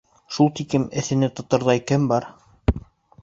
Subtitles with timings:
[0.35, 2.27] —Шул тиклем эҫене тоторҙай кем бар?